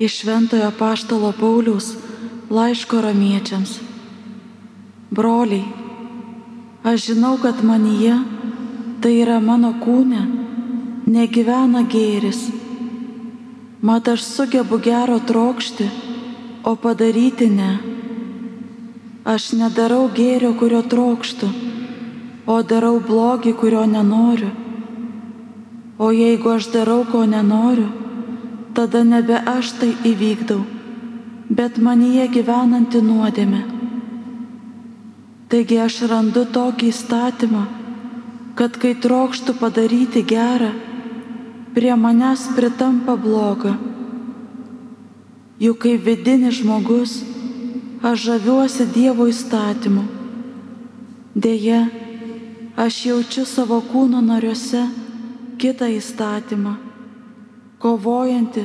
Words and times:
iš 0.00 0.20
Šventojo 0.20 0.72
Paštalo 0.78 1.32
Pauliaus 1.40 1.92
laiško 2.50 3.00
ramiečiams. 3.00 3.74
Broliai, 5.10 5.64
aš 6.82 7.06
žinau, 7.06 7.36
kad 7.42 7.60
manyje, 7.64 8.16
tai 9.02 9.12
yra 9.20 9.36
mano 9.44 9.74
kūne, 9.84 10.22
negyvena 11.04 11.84
gėris. 11.84 12.48
Mat 13.82 14.08
aš 14.08 14.24
sugebu 14.24 14.80
gero 14.80 15.20
trokšti, 15.20 15.90
o 16.64 16.76
padaryti 16.80 17.50
ne. 17.52 17.70
Aš 19.24 19.52
nedarau 19.52 20.08
gėrio, 20.16 20.54
kurio 20.56 20.80
trokštų, 20.80 21.48
o 22.48 22.62
darau 22.62 22.96
blogį, 23.04 23.52
kurio 23.52 23.84
nenoriu. 23.84 24.48
O 26.00 26.08
jeigu 26.08 26.56
aš 26.56 26.72
darau, 26.72 27.02
ko 27.04 27.26
nenoriu, 27.28 27.90
tada 28.74 29.02
nebe 29.04 29.34
aš 29.34 29.74
tai 29.80 29.90
įvykdau, 30.06 30.62
bet 31.50 31.78
manyje 31.82 32.28
gyvenanti 32.30 33.02
nuodėme. 33.02 33.62
Taigi 35.50 35.80
aš 35.82 36.04
randu 36.10 36.44
tokį 36.54 36.90
įstatymą, 36.92 37.64
kad 38.54 38.76
kai 38.78 38.94
trokštų 38.94 39.56
padaryti 39.58 40.22
gerą, 40.22 40.70
prie 41.74 41.94
manęs 41.98 42.46
pritampa 42.54 43.16
bloga. 43.18 43.74
Juk 45.60 45.82
kai 45.82 45.96
vidinis 45.98 46.60
žmogus, 46.62 47.20
aš 48.02 48.22
žaviuosi 48.28 48.86
Dievo 48.94 49.26
įstatymu. 49.28 50.06
Deja, 51.34 51.82
aš 52.76 53.02
jaučiu 53.10 53.44
savo 53.46 53.82
kūno 53.90 54.22
nariuose 54.24 54.86
kitą 55.60 55.90
įstatymą 55.98 56.89
kovojanti 57.80 58.64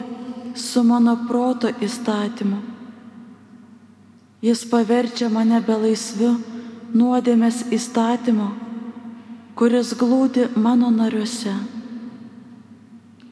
su 0.55 0.83
mano 0.83 1.17
proto 1.27 1.71
įstatymu. 1.81 2.57
Jis 4.43 4.61
paverčia 4.69 5.29
mane 5.31 5.61
belaisviu 5.63 6.35
nuodėmės 6.93 7.63
įstatymo, 7.73 8.49
kuris 9.55 9.93
glūdi 9.97 10.49
mano 10.55 10.91
nariuose. 10.91 11.55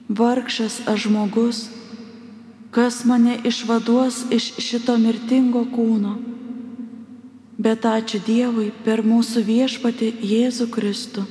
Vargšas 0.09 0.79
aš 0.87 1.07
žmogus, 1.07 1.59
kas 2.71 3.03
mane 3.05 3.35
išvaduos 3.43 4.23
iš 4.31 4.53
šito 4.63 4.95
mirtingo 4.97 5.65
kūno. 5.75 6.15
Bet 7.59 7.85
ačiū 7.85 8.23
Dievui 8.23 8.71
per 8.87 9.03
mūsų 9.05 9.43
viešpati 9.45 10.09
Jėzų 10.31 10.71
Kristų. 10.73 11.27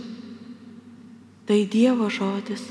Tai 1.48 1.58
Dievo 1.72 2.06
žodis. 2.12 2.62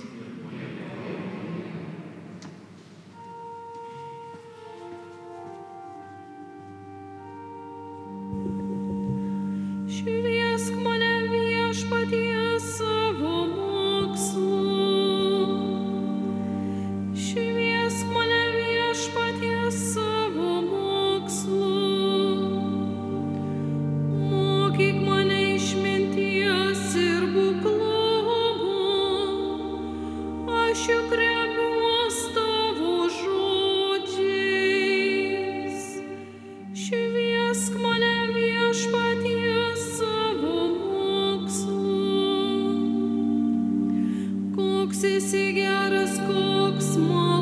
suksis 44.92 45.32
į 45.32 45.44
geras 45.56 46.18
koks 46.28 46.98
man. 47.00 47.41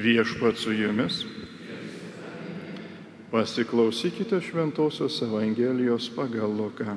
Viešpat 0.00 0.56
su 0.56 0.72
jumis. 0.72 1.26
Pasiklausykite 3.30 4.40
Šventojios 4.40 5.22
Evangelijos 5.22 6.06
pagal 6.16 6.54
Luką. 6.56 6.94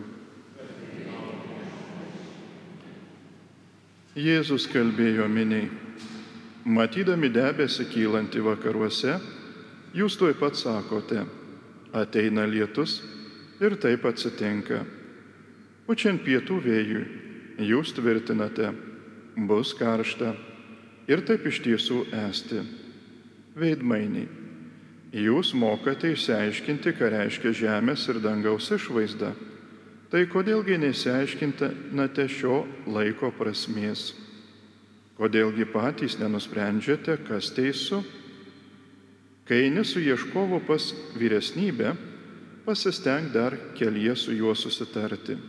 Jėzus 4.15 4.69
kalbėjo 4.71 5.25
miniai, 5.27 5.65
matydami 6.63 7.27
debesį 7.33 7.89
kylanti 7.91 8.43
vakaruose, 8.45 9.17
jūs 9.97 10.15
tuoj 10.21 10.37
pat 10.39 10.55
sakote, 10.55 11.25
ateina 11.91 12.45
lietus 12.47 13.01
ir 13.59 13.75
taip 13.83 14.05
atsitinka. 14.07 14.79
Pučiant 15.89 16.23
pietų 16.23 16.61
vėjui, 16.69 17.03
jūs 17.67 17.91
tvirtinate, 17.97 18.71
bus 19.49 19.75
karšta 19.75 20.31
ir 21.11 21.25
taip 21.27 21.51
iš 21.51 21.59
tiesų 21.67 22.05
esti 22.29 22.63
Veidmainiai, 23.53 24.27
jūs 25.13 25.53
mokate 25.53 26.13
išsiaiškinti, 26.13 26.95
ką 26.97 27.09
reiškia 27.13 27.53
žemės 27.63 28.07
ir 28.09 28.21
dangaus 28.23 28.71
išvaizda 28.73 29.33
Tai 30.13 30.27
kodėlgi 30.29 30.75
nesiaiškinate 30.77 32.27
šio 32.29 32.59
laiko 32.85 33.31
prasmės? 33.33 34.11
Kodėlgi 35.17 35.65
patys 35.73 36.19
nenusprendžiate, 36.19 37.15
kas 37.25 37.49
teisų? 37.55 38.03
Kai 39.49 39.63
eini 39.63 39.81
su 39.81 40.03
ieškovu 40.05 40.59
pas 40.67 40.91
vyresnybę, 41.17 41.95
pasisteng 42.61 43.33
dar 43.33 43.57
kelyje 43.73 44.13
su 44.21 44.37
juo 44.37 44.53
susitarti, 44.53 45.39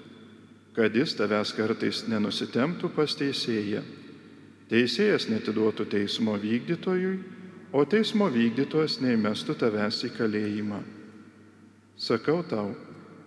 kad 0.73 0.97
jis 0.97 1.12
tavęs 1.21 1.53
kartais 1.53 2.01
nenusitemptų 2.09 2.89
pas 2.97 3.21
teisėją. 3.21 3.85
Teisėjas 4.73 5.29
netiduotų 5.29 5.91
teismo 5.93 6.39
vykdytojui, 6.41 7.19
o 7.75 7.82
teismo 7.85 8.31
vykdytojas 8.31 9.00
neįmestų 9.03 9.59
tavęs 9.59 10.05
į 10.06 10.15
kalėjimą. 10.15 10.81
Sakau 11.99 12.41
tau, 12.47 12.71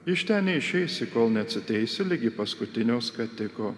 Iš 0.08 0.24
ten 0.24 0.46
neišeisi, 0.48 1.10
kol 1.12 1.34
neatsiteisi 1.36 2.06
lygi 2.08 2.30
paskutinio 2.32 3.02
skatiko. 3.04 3.74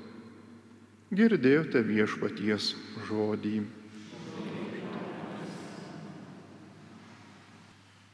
Girdėjote 1.10 1.82
viešpaties 1.82 2.68
žodį. 3.08 3.64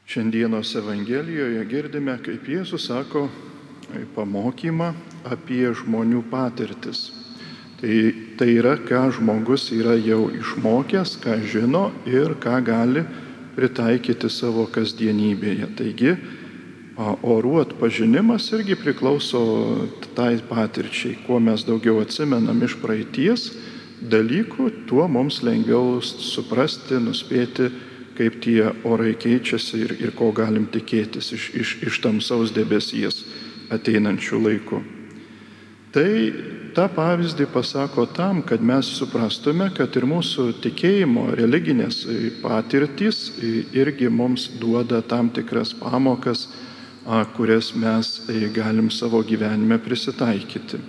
Šiandienos 0.08 0.72
Evangelijoje 0.80 1.66
girdime, 1.68 2.16
kaip 2.24 2.48
Jėzus 2.48 2.88
sako 2.88 3.26
pamokymą 4.16 4.94
apie 5.28 5.68
žmonių 5.76 6.24
patirtis. 6.32 7.10
Tai, 7.86 8.14
tai 8.34 8.48
yra, 8.58 8.72
ką 8.82 9.04
žmogus 9.14 9.68
yra 9.70 9.92
jau 9.94 10.24
išmokęs, 10.34 11.20
ką 11.22 11.36
žino 11.46 11.92
ir 12.02 12.32
ką 12.42 12.56
gali 12.66 13.04
pritaikyti 13.54 14.26
savo 14.26 14.64
kasdienybėje. 14.66 15.68
Taigi, 15.78 16.16
orų 16.98 17.60
atpažinimas 17.62 18.48
irgi 18.58 18.74
priklauso 18.80 19.44
tai 20.18 20.40
patirčiai. 20.48 21.14
Kuo 21.28 21.38
mes 21.38 21.62
daugiau 21.68 22.02
atsimenam 22.02 22.58
iš 22.66 22.74
praeities 22.82 23.52
dalykų, 24.02 24.88
tuo 24.90 25.06
mums 25.06 25.44
lengviau 25.46 26.02
suprasti, 26.02 26.98
nuspėti, 26.98 27.70
kaip 28.18 28.42
tie 28.42 28.72
orai 28.82 29.14
keičiasi 29.14 29.82
ir, 29.86 29.96
ir 30.08 30.16
ko 30.18 30.32
galim 30.34 30.66
tikėtis 30.66 31.30
iš, 31.38 31.48
iš, 31.54 31.78
iš 31.86 32.02
tamsaus 32.02 32.50
debesies 32.50 33.22
ateinančių 33.70 34.42
laikų. 34.50 34.84
Tai 35.94 36.10
tą 36.76 36.86
pavyzdį 36.92 37.46
pasako 37.54 38.04
tam, 38.12 38.42
kad 38.44 38.60
mes 38.60 38.88
suprastume, 38.98 39.70
kad 39.72 39.94
ir 39.96 40.04
mūsų 40.08 40.50
tikėjimo 40.60 41.30
religinės 41.38 42.02
patirtys 42.42 43.30
irgi 43.72 44.10
mums 44.12 44.50
duoda 44.60 45.00
tam 45.00 45.30
tikras 45.32 45.72
pamokas, 45.80 46.46
kurias 47.36 47.70
mes 47.78 48.10
e, 48.28 48.48
galim 48.52 48.90
savo 48.90 49.22
gyvenime 49.24 49.78
prisitaikyti. 49.78 50.80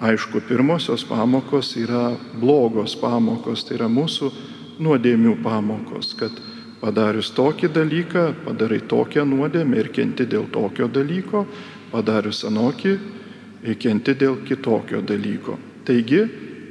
Aišku, 0.00 0.40
pirmosios 0.48 1.04
pamokos 1.04 1.74
yra 1.76 2.14
blogos 2.40 2.96
pamokos, 2.96 3.66
tai 3.68 3.76
yra 3.76 3.90
mūsų 3.92 4.30
nuodėmių 4.80 5.36
pamokos, 5.44 6.14
kad 6.16 6.32
padarius 6.80 7.28
tokį 7.36 7.68
dalyką, 7.76 8.26
padarai 8.46 8.80
tokią 8.88 9.26
nuodėmę 9.28 9.78
ir 9.84 9.92
kenti 9.92 10.24
dėl 10.24 10.48
tokio 10.50 10.88
dalyko, 10.88 11.44
padarius 11.92 12.40
anokį, 12.48 12.96
kenti 13.80 14.14
dėl 14.16 14.40
kitokio 14.46 15.02
dalyko. 15.06 15.58
Taigi, 15.84 16.22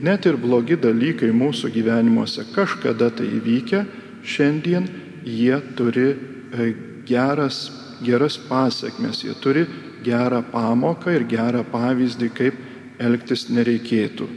net 0.02 0.26
ir 0.26 0.38
blogi 0.40 0.78
dalykai 0.80 1.30
mūsų 1.36 1.72
gyvenimuose 1.74 2.48
kažkada 2.56 3.12
tai 3.14 3.28
įvykę, 3.40 3.84
šiandien 4.24 4.88
jie 5.26 5.58
turi 5.78 6.10
e, 6.14 6.72
geras 7.10 7.68
geras 8.02 8.38
pasiekmes, 8.38 9.24
jie 9.24 9.34
turi 9.42 9.66
gerą 10.04 10.44
pamoką 10.52 11.12
ir 11.16 11.26
gerą 11.28 11.64
pavyzdį, 11.72 12.30
kaip 12.36 12.60
elgtis 13.00 13.48
nereikėtų. 13.52 14.28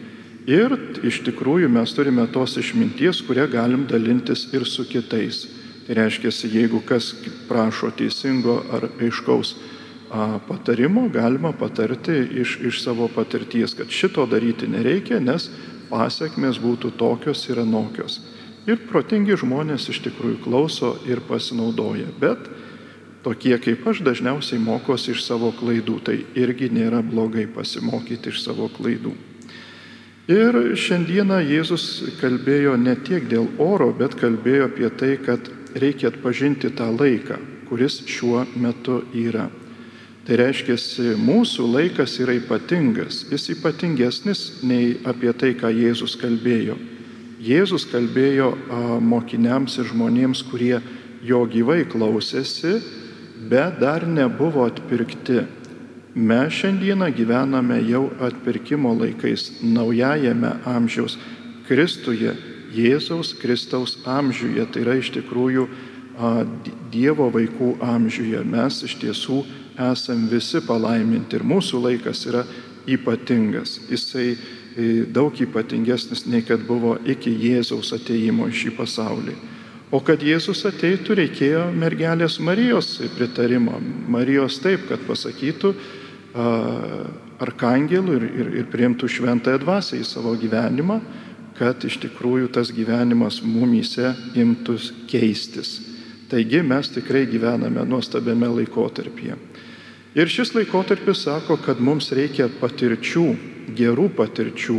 Ir 0.50 0.74
iš 1.06 1.20
tikrųjų 1.28 1.68
mes 1.70 1.92
turime 1.94 2.24
tos 2.34 2.56
išminties, 2.58 3.22
kurią 3.26 3.46
galim 3.50 3.86
dalintis 3.86 4.48
ir 4.54 4.66
su 4.66 4.84
kitais. 4.88 5.46
Tai 5.86 5.98
reiškia, 5.98 6.30
jeigu 6.50 6.82
kas 6.86 7.12
prašo 7.48 7.90
teisingo 7.94 8.60
ar 8.74 8.88
aiškaus 8.98 9.54
patarimo, 10.48 11.08
galima 11.08 11.52
patarti 11.52 12.12
iš, 12.42 12.58
iš 12.60 12.82
savo 12.84 13.08
patirties, 13.08 13.74
kad 13.74 13.88
šito 13.88 14.26
daryti 14.26 14.68
nereikia, 14.68 15.20
nes 15.20 15.48
pasiekmes 15.90 16.60
būtų 16.60 16.92
tokios 17.00 17.46
ir 17.48 17.62
anokios. 17.62 18.20
Ir 18.68 18.78
protingi 18.90 19.34
žmonės 19.40 19.88
iš 19.90 20.02
tikrųjų 20.04 20.42
klauso 20.44 20.92
ir 21.08 21.22
pasinaudoja. 21.26 22.12
Bet 22.20 22.46
tokie 23.24 23.56
kaip 23.58 23.86
aš 23.90 24.02
dažniausiai 24.06 24.60
mokosi 24.62 25.14
iš 25.16 25.24
savo 25.24 25.50
klaidų, 25.56 25.98
tai 26.04 26.18
irgi 26.38 26.68
nėra 26.70 27.02
blogai 27.02 27.48
pasimokyti 27.50 28.30
iš 28.30 28.44
savo 28.44 28.68
klaidų. 28.70 29.14
Ir 30.30 30.76
šiandieną 30.78 31.40
Jėzus 31.42 31.86
kalbėjo 32.20 32.76
ne 32.78 32.94
tiek 32.94 33.24
dėl 33.26 33.48
oro, 33.58 33.90
bet 33.90 34.14
kalbėjo 34.20 34.68
apie 34.68 34.92
tai, 34.94 35.16
kad 35.18 35.50
reikia 35.74 36.12
atpažinti 36.12 36.70
tą 36.78 36.92
laiką, 36.94 37.40
kuris 37.66 38.04
šiuo 38.06 38.44
metu 38.54 39.00
yra. 39.10 39.48
Tai 40.22 40.38
reiškia, 40.38 40.76
mūsų 41.18 41.66
laikas 41.66 42.14
yra 42.22 42.36
ypatingas, 42.38 43.24
jis 43.32 43.48
ypatingesnis 43.56 44.62
nei 44.62 44.96
apie 45.02 45.32
tai, 45.34 45.50
ką 45.58 45.72
Jėzus 45.74 46.14
kalbėjo. 46.20 46.76
Jėzus 47.42 47.88
kalbėjo 47.90 48.52
mokiniams 49.02 49.80
ir 49.82 49.88
žmonėms, 49.90 50.44
kurie 50.46 50.76
jo 51.26 51.42
gyvai 51.50 51.82
klausėsi 51.90 52.78
bet 53.48 53.80
dar 53.80 54.06
nebuvo 54.06 54.64
atpirkti. 54.66 55.42
Mes 56.14 56.52
šiandieną 56.52 57.08
gyvename 57.16 57.80
jau 57.88 58.10
atpirkimo 58.20 58.92
laikais, 58.94 59.62
naujajame 59.62 60.58
amžiaus 60.68 61.16
Kristuje, 61.66 62.34
Jėzaus 62.72 63.32
Kristaus 63.40 63.96
amžiuje. 64.08 64.66
Tai 64.72 64.84
yra 64.84 64.98
iš 65.00 65.10
tikrųjų 65.16 65.66
Dievo 66.92 67.30
vaikų 67.32 67.78
amžiuje. 67.80 68.42
Mes 68.44 68.82
iš 68.84 68.98
tiesų 69.00 69.40
esam 69.78 70.26
visi 70.30 70.60
palaiminti 70.66 71.38
ir 71.38 71.46
mūsų 71.46 71.80
laikas 71.86 72.26
yra 72.28 72.44
ypatingas. 72.88 73.78
Jisai 73.90 74.32
e, 74.32 75.04
daug 75.06 75.36
ypatingesnis 75.40 76.26
nei 76.26 76.42
kad 76.46 76.64
buvo 76.66 76.96
iki 77.06 77.30
Jėzaus 77.30 77.92
ateimo 77.96 78.48
į 78.50 78.58
šį 78.64 78.76
pasaulį. 78.78 79.36
O 79.92 80.00
kad 80.00 80.22
Jėzus 80.24 80.64
ateitų, 80.64 81.18
reikėjo 81.18 81.66
mergelės 81.76 82.38
Marijos 82.40 82.94
pritarimo. 83.12 83.76
Marijos 84.08 84.56
taip, 84.64 84.86
kad 84.88 85.02
pasakytų 85.04 85.74
arkangelų 86.32 88.14
ir, 88.16 88.24
ir, 88.40 88.50
ir 88.62 88.70
priimtų 88.72 89.10
šventąją 89.12 89.60
dvasę 89.60 89.98
į 90.00 90.06
savo 90.08 90.32
gyvenimą, 90.40 90.96
kad 91.58 91.84
iš 91.84 91.98
tikrųjų 92.06 92.48
tas 92.56 92.72
gyvenimas 92.72 93.42
mumyse 93.44 94.14
imtus 94.40 94.94
keistis. 95.10 95.91
Taigi 96.32 96.62
mes 96.64 96.88
tikrai 96.88 97.26
gyvename 97.28 97.84
nuostabiame 97.84 98.48
laikotarpyje. 98.48 99.34
Ir 100.16 100.30
šis 100.32 100.54
laikotarpis 100.56 101.26
sako, 101.26 101.58
kad 101.60 101.80
mums 101.80 102.08
reikia 102.16 102.46
patirčių, 102.60 103.26
gerų 103.76 104.06
patirčių. 104.16 104.78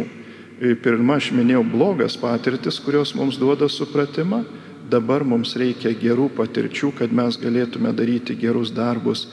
Pirma, 0.81 1.19
aš 1.21 1.29
minėjau 1.37 1.61
blogas 1.69 2.17
patirtis, 2.17 2.79
kurios 2.81 3.13
mums 3.13 3.37
duoda 3.37 3.69
supratimą, 3.69 4.43
dabar 4.89 5.21
mums 5.25 5.53
reikia 5.59 5.93
gerų 5.93 6.31
patirčių, 6.33 6.91
kad 6.97 7.13
mes 7.13 7.37
galėtume 7.37 7.93
daryti 7.93 8.33
gerus 8.37 8.73
darbus, 8.73 9.27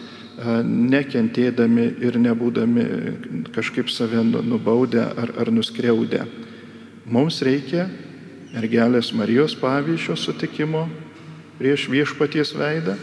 nekentėdami 0.68 1.90
ir 2.04 2.20
nebūdami 2.20 2.84
kažkaip 3.56 3.88
save 3.88 4.24
nu, 4.28 4.44
nubaudę 4.44 5.08
ar, 5.08 5.32
ar 5.40 5.52
nuskriaudę. 5.52 6.26
Mums 7.08 7.40
reikia 7.44 7.88
mergelės 8.52 9.14
Marijos 9.16 9.56
pavyzdžio 9.56 10.20
sutikimo 10.20 10.88
prieš 11.60 11.86
viešpaties 11.92 12.54
veidą, 12.56 12.96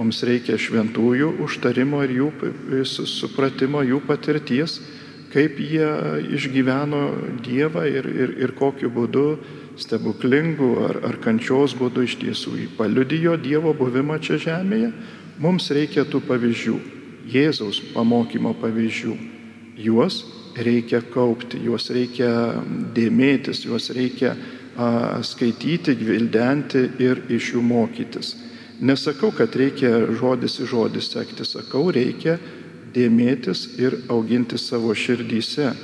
mums 0.00 0.22
reikia 0.24 0.56
šventųjų 0.56 1.34
užtarimo 1.44 2.00
ir 2.06 2.16
jų 2.16 2.30
supratimo, 2.88 3.84
jų 3.84 4.00
patirties, 4.08 4.80
kaip 5.30 5.60
jie 5.62 5.86
išgyveno 6.34 7.02
Dievą 7.44 7.84
ir, 7.86 8.08
ir, 8.08 8.32
ir 8.40 8.54
kokiu 8.58 8.90
būdu 8.90 9.26
stebuklingų 9.80 10.70
ar, 10.88 11.00
ar 11.12 11.18
kančios 11.22 11.76
būdų 11.78 12.06
iš 12.08 12.16
tiesų 12.24 12.56
paliudijo 12.78 13.36
Dievo 13.40 13.74
buvimą 13.76 14.18
čia 14.24 14.40
žemėje, 14.40 14.90
mums 15.38 15.70
reikia 15.70 16.08
tų 16.08 16.24
pavyzdžių, 16.26 16.78
Jėzaus 17.30 17.78
pamokymo 17.92 18.56
pavyzdžių. 18.58 19.14
juos 19.76 20.24
reikia 20.56 21.00
kaupti, 21.00 21.60
juos 21.64 21.90
reikia 21.94 22.30
dėmėtis, 22.94 23.64
juos 23.64 23.90
reikia 23.94 24.34
skaityti, 25.26 25.96
gvildenti 25.98 26.86
ir 27.02 27.24
iš 27.28 27.54
jų 27.54 27.62
mokytis. 27.64 28.34
Nesakau, 28.80 29.28
kad 29.36 29.54
reikia 29.56 30.06
žodis 30.16 30.56
į 30.62 30.68
žodį 30.70 31.02
sekti, 31.04 31.44
sakau, 31.44 31.90
reikia 31.92 32.38
dėmėtis 32.94 33.66
ir 33.78 33.98
auginti 34.08 34.58
savo 34.58 34.94
širdyse. 34.96 35.74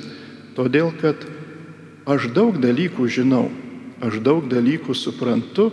Todėl, 0.57 0.89
kad 0.97 1.27
aš 2.09 2.31
daug 2.33 2.57
dalykų 2.57 3.05
žinau, 3.11 3.45
aš 4.01 4.17
daug 4.25 4.47
dalykų 4.49 4.95
suprantu, 4.97 5.69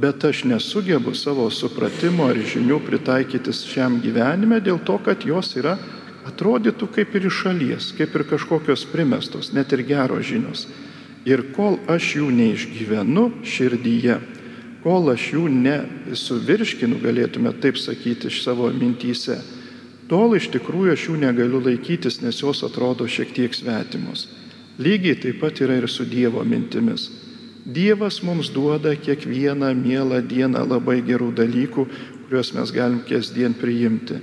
bet 0.00 0.24
aš 0.24 0.44
nesugebu 0.48 1.14
savo 1.14 1.50
supratimo 1.52 2.26
ar 2.32 2.38
žinių 2.38 2.80
pritaikyti 2.86 3.52
šiam 3.54 4.00
gyvenime 4.02 4.58
dėl 4.64 4.80
to, 4.82 4.96
kad 4.98 5.22
jos 5.26 5.52
yra 5.60 5.76
atrodytų 6.26 6.88
kaip 6.96 7.14
ir 7.14 7.28
iš 7.28 7.42
šalies, 7.44 7.92
kaip 7.98 8.16
ir 8.16 8.24
kažkokios 8.32 8.86
primestos, 8.90 9.52
net 9.52 9.72
ir 9.76 9.84
geros 9.86 10.24
žinios. 10.26 10.66
Ir 11.24 11.46
kol 11.56 11.78
aš 11.88 12.10
jų 12.18 12.28
neišgyvenu 12.36 13.30
širdyje, 13.48 14.18
kol 14.84 15.08
aš 15.14 15.30
jų 15.32 15.48
nesuvirškinu, 15.48 17.00
galėtume 17.00 17.54
taip 17.62 17.80
sakyti, 17.80 18.28
iš 18.28 18.42
savo 18.44 18.68
mintyse, 18.68 19.38
tol 20.10 20.36
iš 20.36 20.50
tikrųjų 20.52 20.92
aš 20.92 21.06
jų 21.08 21.18
negaliu 21.22 21.62
laikytis, 21.64 22.20
nes 22.20 22.42
jos 22.42 22.60
atrodo 22.66 23.08
šiek 23.08 23.32
tiek 23.32 23.56
svetimos. 23.56 24.28
Lygiai 24.76 25.16
taip 25.22 25.40
pat 25.40 25.62
yra 25.64 25.78
ir 25.80 25.88
su 25.88 26.04
Dievo 26.04 26.44
mintimis. 26.44 27.08
Dievas 27.64 28.18
mums 28.20 28.50
duoda 28.52 28.92
kiekvieną 28.92 29.70
mielą 29.78 30.20
dieną 30.28 30.66
labai 30.68 30.98
gerų 31.06 31.30
dalykų, 31.38 31.86
kuriuos 32.26 32.52
mes 32.52 32.72
galim 32.74 33.00
kasdien 33.08 33.54
priimti. 33.56 34.18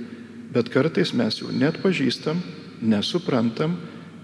Bet 0.54 0.70
kartais 0.70 1.10
mes 1.16 1.40
jų 1.40 1.50
net 1.56 1.80
pažįstam, 1.82 2.38
nesuprantam 2.78 3.74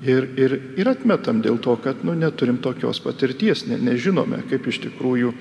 ir, 0.02 0.28
ir, 0.38 0.56
ir 0.78 0.90
atmetam 0.90 1.42
dėl 1.42 1.58
to, 1.62 1.74
kad 1.82 2.04
nu, 2.06 2.14
neturim 2.18 2.60
tokios 2.62 3.00
patirties, 3.02 3.66
ne, 3.68 3.78
nežinome, 3.82 4.42
kaip 4.50 4.66
iš 4.70 4.82
tikrųjų 4.86 5.32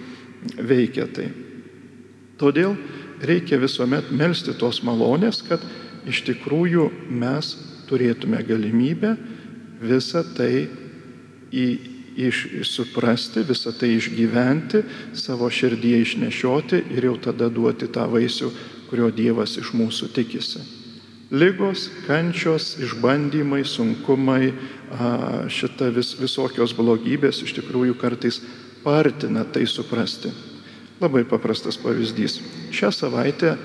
veikia 0.58 1.08
tai. 1.14 1.30
Todėl 2.38 2.76
reikia 3.26 3.60
visuomet 3.62 4.12
melstį 4.14 4.58
tos 4.62 4.84
malonės, 4.86 5.42
kad 5.48 5.64
iš 6.08 6.24
tikrųjų 6.30 6.90
mes 7.10 7.56
turėtume 7.90 8.42
galimybę 8.46 9.16
visą 9.82 10.24
tai 10.38 10.68
į, 11.54 11.68
iš, 12.28 12.44
suprasti, 12.68 13.46
visą 13.48 13.74
tai 13.78 13.94
išgyventi, 13.98 14.84
savo 15.18 15.50
širdyje 15.54 16.02
išnešioti 16.06 16.82
ir 16.98 17.10
jau 17.12 17.18
tada 17.30 17.50
duoti 17.54 17.90
tą 17.94 18.08
vaisių, 18.10 18.52
kurio 18.90 19.12
Dievas 19.14 19.58
iš 19.60 19.74
mūsų 19.78 20.12
tikisi. 20.16 20.77
Lygos, 21.32 21.90
kančios, 22.08 22.78
išbandymai, 22.80 23.66
sunkumai, 23.68 24.54
šita 25.52 25.90
vis, 25.92 26.14
visokios 26.16 26.72
blogybės 26.78 27.42
iš 27.44 27.52
tikrųjų 27.58 27.98
kartais 28.00 28.40
partina 28.86 29.44
tai 29.44 29.66
suprasti. 29.68 30.32
Labai 31.02 31.26
paprastas 31.28 31.76
pavyzdys. 31.78 32.40
Šią 32.72 32.94
savaitę 32.96 33.58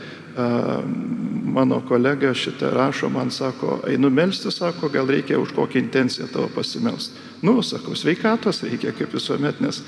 mano 1.53 1.79
kolega 1.87 2.35
šitą 2.35 2.73
rašo, 2.75 3.09
man 3.13 3.31
sako, 3.31 3.79
einu 3.87 4.11
melsti, 4.11 4.51
sako, 4.51 4.91
gal 4.91 5.07
reikia 5.07 5.39
už 5.39 5.55
kokią 5.55 5.85
intenciją 5.85 6.27
tavo 6.33 6.49
pasimelsti. 6.55 7.15
Nu, 7.43 7.61
sakau, 7.63 7.95
sveikatos 7.95 8.63
reikia 8.67 8.91
kaip 8.97 9.15
visuomet, 9.15 9.61
nes 9.63 9.85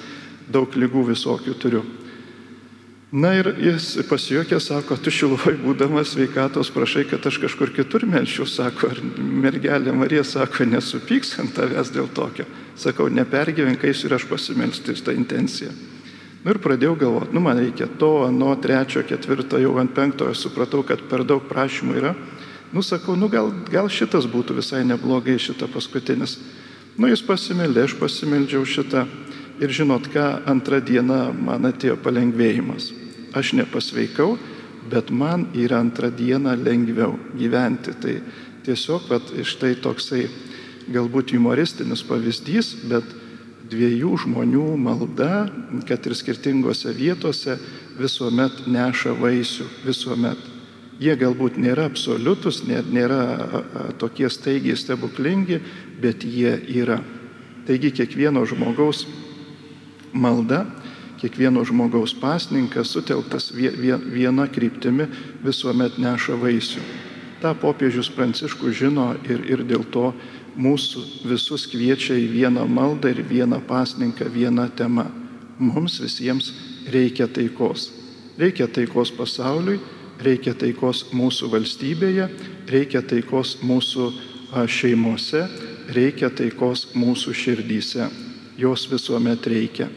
daug 0.47 0.71
lygų 0.79 1.09
visokių 1.11 1.59
turiu. 1.59 1.83
Na 3.15 3.31
ir 3.39 3.47
jis 3.63 3.93
pasijuokė, 4.09 4.57
sako, 4.59 4.97
tu 4.99 5.13
šiluvai 5.15 5.53
būdamas 5.61 6.17
sveikatos 6.17 6.73
prašai, 6.75 7.05
kad 7.07 7.23
aš 7.29 7.37
kažkur 7.45 7.71
kitur 7.71 8.03
melšiu, 8.11 8.43
sako, 8.51 8.89
ar 8.91 8.99
mergelė 9.23 9.93
Marija 9.95 10.25
sako, 10.27 10.67
nesupyks 10.67 11.37
ant 11.39 11.53
tavęs 11.55 11.93
dėl 11.95 12.09
tokio. 12.11 12.43
Sakau, 12.75 13.07
nepergyvenkais 13.15 14.03
ir 14.03 14.17
aš 14.17 14.27
pasimelsti 14.27 14.97
tą 14.99 15.15
intenciją. 15.15 15.71
Nu 16.43 16.57
ir 16.57 16.59
pradėjau 16.65 16.97
galvoti, 17.05 17.37
nu 17.37 17.45
man 17.45 17.61
reikia 17.63 17.87
to, 18.01 18.27
nuo 18.35 18.51
trečio, 18.59 19.05
ketvirto, 19.07 19.63
jau 19.63 19.77
ant 19.79 19.95
penktojo 19.95 20.35
supratau, 20.35 20.83
kad 20.83 21.07
per 21.07 21.23
daug 21.23 21.47
prašymų 21.47 21.97
yra. 22.03 22.17
Nu 22.75 22.83
sakau, 22.83 23.15
nu 23.15 23.31
gal, 23.31 23.53
gal 23.71 23.87
šitas 23.87 24.27
būtų 24.27 24.59
visai 24.59 24.83
neblogai, 24.83 25.39
šita 25.39 25.71
paskutinis. 25.71 26.41
Nu 26.99 27.07
jis 27.07 27.23
pasimeldė, 27.23 27.87
aš 27.87 27.95
pasimeldžiau 28.03 28.67
šitą. 28.67 29.07
Ir 29.63 29.71
žinot 29.71 30.11
ką, 30.11 30.29
antrą 30.51 30.83
dieną 30.83 31.29
man 31.47 31.71
atėjo 31.71 31.95
palengvėjimas. 32.03 33.04
Aš 33.35 33.53
nepasveikau, 33.59 34.37
bet 34.91 35.11
man 35.11 35.49
yra 35.55 35.81
antrą 35.83 36.11
dieną 36.15 36.55
lengviau 36.61 37.17
gyventi. 37.39 37.95
Tai 38.01 38.15
tiesiog, 38.65 39.09
bet 39.11 39.35
štai 39.47 39.75
toksai 39.83 40.29
galbūt 40.93 41.35
humoristinis 41.35 42.05
pavyzdys, 42.07 42.75
bet 42.91 43.05
dviejų 43.71 44.15
žmonių 44.25 44.67
malda, 44.79 45.47
kad 45.89 46.05
ir 46.07 46.17
skirtingose 46.17 46.93
vietose, 46.97 47.57
visuomet 47.99 48.67
neša 48.69 49.15
vaisių, 49.19 49.69
visuomet. 49.87 50.51
Jie 51.03 51.17
galbūt 51.19 51.57
nėra 51.59 51.89
absoliutus, 51.89 52.63
nėra 52.69 53.23
tokie 53.99 54.29
staigiai 54.31 54.77
stebuklingi, 54.79 55.59
bet 56.01 56.23
jie 56.23 56.55
yra. 56.77 57.01
Taigi 57.67 57.91
kiekvieno 57.97 58.45
žmogaus 58.47 59.07
malda, 60.13 60.63
kiekvieno 61.25 61.65
žmogaus 61.65 62.13
pasninkas 62.21 62.91
sutelktas 62.93 63.49
viena 63.57 64.45
kryptimi 64.53 65.07
visuomet 65.41 65.97
neša 65.97 66.37
vaisių. 66.37 66.83
Ta 67.41 67.55
popiežius 67.57 68.11
Pranciškus 68.13 68.77
žino 68.77 69.15
ir, 69.25 69.41
ir 69.49 69.63
dėl 69.65 69.87
to 69.89 70.11
mūsų 70.61 71.05
visus 71.31 71.65
kviečia 71.73 72.19
į 72.21 72.29
vieną 72.29 72.67
maldą 72.69 73.15
ir 73.15 73.23
vieną 73.25 73.63
pasninką, 73.65 74.29
vieną 74.29 74.69
temą. 74.77 75.07
Mums 75.57 75.97
visiems 76.05 76.53
reikia 76.93 77.25
taikos. 77.25 77.89
Reikia 78.37 78.69
taikos 78.69 79.15
pasauliui, 79.17 79.81
reikia 80.21 80.53
taikos 80.53 81.07
mūsų 81.17 81.53
valstybėje, 81.57 82.29
reikia 82.69 83.01
taikos 83.01 83.57
mūsų 83.65 84.13
šeimose, 84.69 85.47
reikia 85.89 86.29
taikos 86.29 86.91
mūsų 86.93 87.33
širdyse. 87.33 88.13
Jos 88.61 88.91
visuomet 88.93 89.47
reikia. 89.49 89.89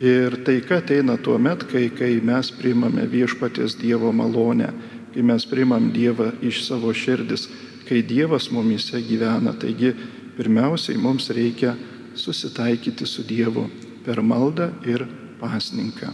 Ir 0.00 0.36
taika 0.44 0.82
ateina 0.82 1.16
tuo 1.16 1.38
met, 1.38 1.62
kai, 1.70 1.88
kai 1.88 2.18
mes 2.20 2.50
priimame 2.52 3.06
viešpatės 3.08 3.78
Dievo 3.80 4.12
malonę, 4.12 4.68
kai 5.14 5.22
mes 5.24 5.46
priimam 5.48 5.88
Dievą 5.94 6.34
iš 6.44 6.66
savo 6.66 6.92
širdis 6.92 7.48
kai 7.88 8.02
Dievas 8.02 8.50
mumise 8.50 9.00
gyvena. 9.00 9.54
Taigi 9.54 9.94
pirmiausiai 10.36 10.98
mums 10.98 11.30
reikia 11.30 11.74
susitaikyti 12.14 13.06
su 13.06 13.24
Dievu 13.24 13.68
per 14.04 14.22
maldą 14.22 14.70
ir 14.86 15.06
pasninką. 15.40 16.12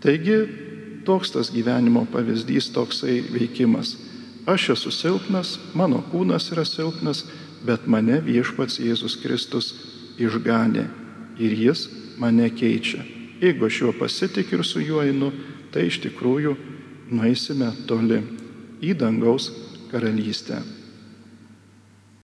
Taigi 0.00 0.38
toks 1.04 1.34
tas 1.34 1.50
gyvenimo 1.50 2.06
pavyzdys, 2.12 2.70
toksai 2.74 3.20
veikimas. 3.32 3.96
Aš 4.46 4.72
esu 4.74 4.90
silpnas, 4.90 5.58
mano 5.74 6.02
kūnas 6.12 6.50
yra 6.54 6.64
silpnas, 6.66 7.24
bet 7.66 7.86
mane 7.86 8.18
viešpats 8.24 8.80
Jėzus 8.82 9.18
Kristus 9.22 9.74
išganė 10.18 10.88
ir 11.38 11.54
jis 11.54 11.86
mane 12.22 12.50
keičia. 12.54 13.02
Jeigu 13.42 13.66
aš 13.66 13.80
juo 13.80 13.92
pasitikiu 13.98 14.60
ir 14.60 14.64
su 14.66 14.80
juo 14.80 15.02
einu, 15.02 15.32
tai 15.74 15.88
iš 15.88 15.98
tikrųjų 16.04 16.54
nueisime 17.10 17.72
toli 17.88 18.20
į 18.82 18.94
dangaus 18.98 19.50
karalystę. 19.90 20.60